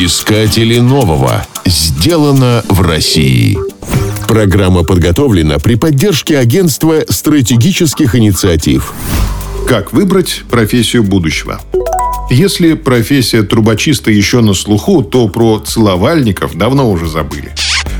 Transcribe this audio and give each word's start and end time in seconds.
Искатели 0.00 0.78
нового. 0.78 1.44
Сделано 1.66 2.62
в 2.68 2.82
России. 2.82 3.58
Программа 4.28 4.84
подготовлена 4.84 5.58
при 5.58 5.74
поддержке 5.74 6.38
Агентства 6.38 7.02
стратегических 7.08 8.14
инициатив. 8.14 8.92
Как 9.66 9.92
выбрать 9.92 10.44
профессию 10.48 11.02
будущего? 11.02 11.60
Если 12.30 12.74
профессия 12.74 13.42
трубочиста 13.42 14.12
еще 14.12 14.40
на 14.40 14.54
слуху, 14.54 15.02
то 15.02 15.26
про 15.26 15.58
целовальников 15.58 16.56
давно 16.56 16.88
уже 16.88 17.08
забыли. 17.08 17.52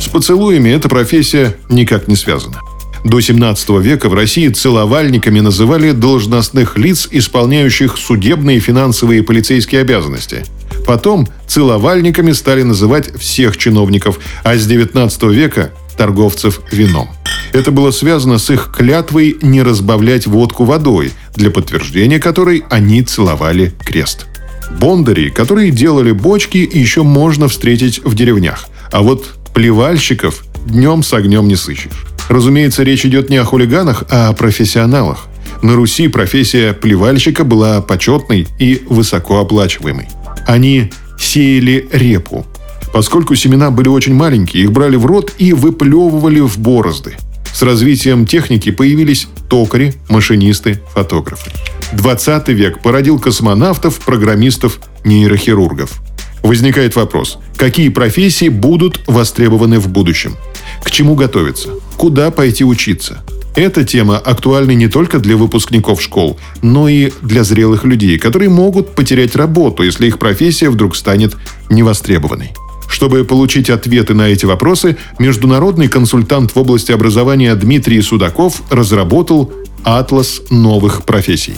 С 0.00 0.08
поцелуями 0.08 0.70
эта 0.70 0.88
профессия 0.88 1.58
никак 1.68 2.08
не 2.08 2.16
связана. 2.16 2.58
До 3.04 3.20
17 3.20 3.68
века 3.82 4.08
в 4.08 4.14
России 4.14 4.48
целовальниками 4.48 5.40
называли 5.40 5.90
должностных 5.90 6.78
лиц, 6.78 7.06
исполняющих 7.10 7.98
судебные, 7.98 8.60
финансовые 8.60 9.20
и 9.20 9.22
полицейские 9.22 9.82
обязанности. 9.82 10.46
Потом 10.86 11.28
целовальниками 11.46 12.32
стали 12.32 12.62
называть 12.62 13.16
всех 13.18 13.56
чиновников, 13.56 14.18
а 14.42 14.56
с 14.56 14.66
19 14.66 15.22
века– 15.24 15.72
торговцев 15.96 16.60
вином. 16.70 17.08
Это 17.52 17.70
было 17.70 17.90
связано 17.90 18.38
с 18.38 18.50
их 18.50 18.72
клятвой 18.76 19.36
не 19.42 19.62
разбавлять 19.62 20.26
водку 20.26 20.64
водой, 20.64 21.12
для 21.34 21.50
подтверждения 21.50 22.18
которой 22.18 22.64
они 22.70 23.02
целовали 23.02 23.72
крест. 23.84 24.26
Бондари, 24.80 25.28
которые 25.28 25.70
делали 25.70 26.12
бочки, 26.12 26.68
еще 26.72 27.02
можно 27.02 27.48
встретить 27.48 28.02
в 28.04 28.14
деревнях. 28.14 28.68
А 28.90 29.02
вот 29.02 29.26
плевальщиков 29.52 30.44
днем 30.66 31.02
с 31.02 31.12
огнем 31.12 31.46
не 31.46 31.56
сыщешь. 31.56 32.06
Разумеется, 32.28 32.82
речь 32.82 33.04
идет 33.04 33.28
не 33.28 33.36
о 33.36 33.44
хулиганах, 33.44 34.04
а 34.08 34.28
о 34.28 34.32
профессионалах. 34.32 35.26
На 35.60 35.74
Руси 35.74 36.08
профессия 36.08 36.72
плевальщика 36.72 37.44
была 37.44 37.82
почетной 37.82 38.48
и 38.58 38.82
высокооплачиваемой. 38.88 40.08
Они 40.46 40.90
сеяли 41.18 41.88
репу. 41.92 42.46
Поскольку 42.92 43.34
семена 43.34 43.70
были 43.70 43.88
очень 43.88 44.14
маленькие, 44.14 44.64
их 44.64 44.72
брали 44.72 44.96
в 44.96 45.06
рот 45.06 45.32
и 45.38 45.52
выплевывали 45.52 46.40
в 46.40 46.58
борозды. 46.58 47.16
С 47.52 47.62
развитием 47.62 48.26
техники 48.26 48.70
появились 48.70 49.28
токари, 49.48 49.94
машинисты, 50.08 50.80
фотографы. 50.94 51.50
20 51.92 52.48
век 52.48 52.80
породил 52.80 53.18
космонавтов, 53.18 54.00
программистов, 54.00 54.80
нейрохирургов. 55.04 56.00
Возникает 56.42 56.96
вопрос, 56.96 57.38
какие 57.56 57.88
профессии 57.88 58.48
будут 58.48 59.00
востребованы 59.06 59.78
в 59.78 59.88
будущем? 59.88 60.36
К 60.82 60.90
чему 60.90 61.14
готовиться? 61.14 61.70
Куда 61.96 62.30
пойти 62.30 62.64
учиться? 62.64 63.22
Эта 63.54 63.84
тема 63.84 64.16
актуальна 64.16 64.70
не 64.70 64.88
только 64.88 65.18
для 65.18 65.36
выпускников 65.36 66.00
школ, 66.00 66.38
но 66.62 66.88
и 66.88 67.12
для 67.20 67.44
зрелых 67.44 67.84
людей, 67.84 68.18
которые 68.18 68.48
могут 68.48 68.94
потерять 68.94 69.36
работу, 69.36 69.82
если 69.82 70.06
их 70.06 70.18
профессия 70.18 70.70
вдруг 70.70 70.96
станет 70.96 71.36
невостребованной. 71.68 72.52
Чтобы 72.88 73.24
получить 73.24 73.70
ответы 73.70 74.14
на 74.14 74.28
эти 74.28 74.46
вопросы, 74.46 74.96
международный 75.18 75.88
консультант 75.88 76.54
в 76.54 76.58
области 76.58 76.92
образования 76.92 77.54
Дмитрий 77.54 78.00
Судаков 78.00 78.62
разработал 78.70 79.52
«Атлас 79.84 80.42
новых 80.50 81.04
профессий». 81.04 81.54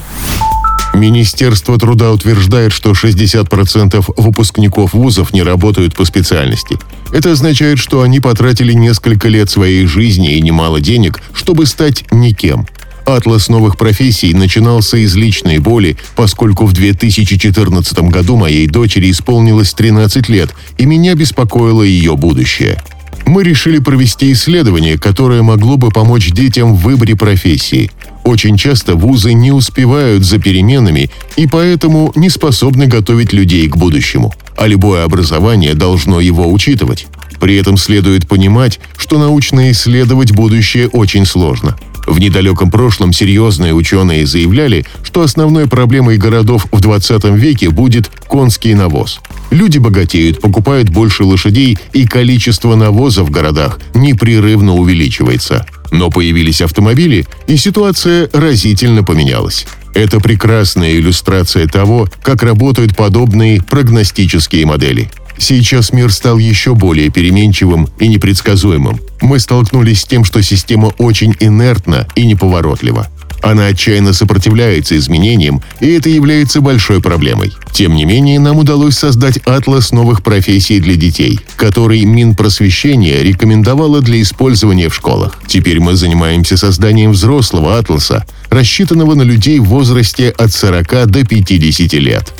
Министерство 0.95 1.77
труда 1.79 2.13
утверждает, 2.13 2.73
что 2.73 2.93
60% 2.93 4.15
выпускников 4.17 4.95
вузов 4.95 5.33
не 5.33 5.43
работают 5.43 5.95
по 5.95 6.05
специальности. 6.05 6.79
Это 7.13 7.33
означает, 7.33 7.79
что 7.79 8.03
они 8.03 8.21
потратили 8.21 8.73
несколько 8.73 9.29
лет 9.29 9.51
своей 9.51 9.87
жизни 9.87 10.37
и 10.37 10.41
немало 10.41 10.81
денег, 10.81 11.21
чтобы 11.33 11.67
стать 11.67 12.05
никем. 12.13 12.67
Атлас 13.07 13.49
новых 13.49 13.77
профессий 13.77 14.33
начинался 14.33 14.97
из 14.97 15.15
личной 15.15 15.59
боли, 15.59 15.97
поскольку 16.17 16.65
в 16.65 16.73
2014 16.73 17.99
году 18.09 18.37
моей 18.37 18.67
дочери 18.67 19.11
исполнилось 19.11 19.75
13 19.75 20.29
лет, 20.29 20.55
и 20.79 20.87
меня 20.87 21.15
беспокоило 21.15 21.83
ее 21.83 22.17
будущее. 22.17 22.81
Мы 23.27 23.43
решили 23.43 23.79
провести 23.79 24.33
исследование, 24.33 24.99
которое 24.99 25.43
могло 25.43 25.77
бы 25.77 25.91
помочь 25.91 26.31
детям 26.31 26.75
в 26.75 26.83
выборе 26.83 27.17
профессии. 27.17 27.91
Очень 28.25 28.57
часто 28.57 28.95
вузы 28.95 29.35
не 29.35 29.53
успевают 29.53 30.25
за 30.25 30.39
переменами 30.39 31.11
и 31.37 31.47
поэтому 31.47 32.11
не 32.17 32.31
способны 32.31 32.87
готовить 32.87 33.33
людей 33.33 33.69
к 33.69 33.77
будущему. 33.77 34.35
А 34.57 34.67
любое 34.67 35.05
образование 35.05 35.75
должно 35.75 36.21
его 36.21 36.51
учитывать. 36.51 37.07
При 37.39 37.57
этом 37.57 37.77
следует 37.77 38.27
понимать, 38.27 38.81
что 38.97 39.19
научно 39.19 39.71
исследовать 39.71 40.33
будущее 40.33 40.89
очень 40.89 41.27
сложно. 41.27 41.77
В 42.07 42.19
недалеком 42.19 42.71
прошлом 42.71 43.13
серьезные 43.13 43.75
ученые 43.75 44.27
заявляли, 44.27 44.85
что 45.03 45.23
основной 45.23 45.69
проблемой 45.69 46.19
городов 46.19 46.67
в 46.71 46.81
20 46.81 47.25
веке 47.37 47.71
будет 47.71 48.11
конский 48.27 48.75
навоз. 48.75 49.21
Люди 49.51 49.79
богатеют, 49.79 50.41
покупают 50.41 50.89
больше 50.91 51.25
лошадей, 51.25 51.79
и 51.93 52.07
количество 52.07 52.75
навоза 52.75 53.23
в 53.25 53.31
городах 53.31 53.79
непрерывно 53.95 54.75
увеличивается. 54.75 55.67
Но 55.91 56.11
появились 56.11 56.61
автомобили, 56.61 57.27
и 57.47 57.57
ситуация 57.57 58.29
разительно 58.33 59.05
поменялась. 59.05 59.67
Это 59.95 60.19
прекрасная 60.19 60.97
иллюстрация 60.97 61.69
того, 61.69 62.09
как 62.23 62.43
работают 62.43 62.97
подобные 62.97 63.63
прогностические 63.63 64.67
модели. 64.67 65.09
Сейчас 65.39 65.93
мир 65.93 66.13
стал 66.13 66.39
еще 66.39 66.75
более 66.75 67.11
переменчивым 67.11 67.89
и 67.99 68.09
непредсказуемым. 68.09 69.01
Мы 69.21 69.39
столкнулись 69.39 70.03
с 70.03 70.05
тем, 70.05 70.25
что 70.25 70.43
система 70.43 70.93
очень 70.99 71.35
инертна 71.41 72.07
и 72.15 72.25
неповоротлива. 72.27 73.09
Она 73.45 73.67
отчаянно 73.67 74.15
сопротивляется 74.15 74.97
изменениям, 74.97 75.63
и 75.79 75.89
это 75.93 76.09
является 76.09 76.63
большой 76.63 77.03
проблемой. 77.03 77.53
Тем 77.73 77.95
не 77.95 78.07
менее, 78.07 78.41
нам 78.41 78.57
удалось 78.57 78.97
создать 78.97 79.37
атлас 79.45 79.93
новых 79.93 80.23
профессий 80.23 80.81
для 80.81 80.95
детей, 80.97 81.39
который 81.57 82.03
Минпросвещение 82.05 83.23
рекомендовало 83.23 84.01
для 84.01 84.23
использования 84.23 84.89
в 84.89 84.95
школах. 84.95 85.39
Теперь 85.47 85.79
мы 85.79 85.95
занимаемся 85.95 86.57
созданием 86.57 87.13
взрослого 87.13 87.77
атласа, 87.77 88.25
рассчитанного 88.49 89.15
на 89.15 89.23
людей 89.23 89.59
в 89.59 89.65
возрасте 89.65 90.31
от 90.31 90.51
40 90.53 91.07
до 91.11 91.27
50 91.27 91.93
лет. 91.95 92.33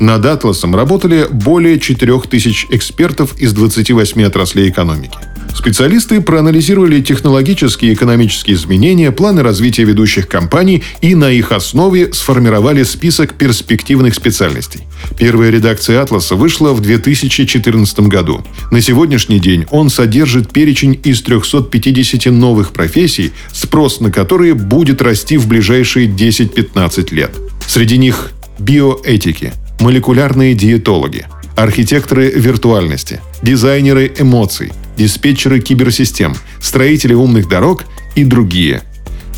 Над 0.00 0.24
«Атласом» 0.26 0.76
работали 0.76 1.26
более 1.30 1.80
4000 1.80 2.68
экспертов 2.70 3.36
из 3.38 3.52
28 3.52 4.22
отраслей 4.22 4.70
экономики. 4.70 5.18
Специалисты 5.54 6.20
проанализировали 6.20 7.00
технологические 7.00 7.90
и 7.90 7.94
экономические 7.94 8.54
изменения, 8.54 9.10
планы 9.10 9.42
развития 9.42 9.82
ведущих 9.82 10.28
компаний 10.28 10.84
и 11.00 11.16
на 11.16 11.32
их 11.32 11.50
основе 11.50 12.12
сформировали 12.12 12.84
список 12.84 13.34
перспективных 13.34 14.14
специальностей. 14.14 14.82
Первая 15.18 15.50
редакция 15.50 16.00
«Атласа» 16.00 16.36
вышла 16.36 16.72
в 16.72 16.80
2014 16.80 18.00
году. 18.00 18.44
На 18.70 18.80
сегодняшний 18.80 19.40
день 19.40 19.66
он 19.70 19.90
содержит 19.90 20.52
перечень 20.52 21.00
из 21.02 21.22
350 21.22 22.26
новых 22.26 22.72
профессий, 22.72 23.32
спрос 23.52 23.98
на 23.98 24.12
которые 24.12 24.54
будет 24.54 25.02
расти 25.02 25.38
в 25.38 25.48
ближайшие 25.48 26.06
10-15 26.06 27.12
лет. 27.12 27.32
Среди 27.66 27.98
них 27.98 28.30
биоэтики– 28.60 29.54
молекулярные 29.80 30.54
диетологи, 30.54 31.26
архитекторы 31.56 32.30
виртуальности, 32.30 33.20
дизайнеры 33.42 34.12
эмоций, 34.18 34.72
диспетчеры 34.96 35.60
киберсистем, 35.60 36.34
строители 36.60 37.14
умных 37.14 37.48
дорог 37.48 37.84
и 38.14 38.24
другие. 38.24 38.82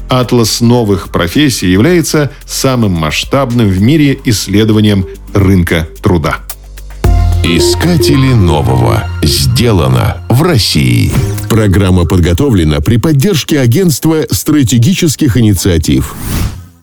Атлас 0.09 0.61
новых 0.61 1.11
профессий 1.11 1.71
является 1.71 2.33
самым 2.45 2.93
масштабным 2.93 3.69
в 3.69 3.81
мире 3.81 4.19
исследованием 4.25 5.07
рынка 5.33 5.89
труда. 6.03 6.41
Искатели 7.45 8.33
нового. 8.33 9.05
Сделано 9.23 10.19
в 10.29 10.43
России. 10.43 11.13
Программа 11.49 12.05
подготовлена 12.05 12.81
при 12.81 12.97
поддержке 12.97 13.61
Агентства 13.61 14.25
стратегических 14.31 15.37
инициатив. 15.37 16.15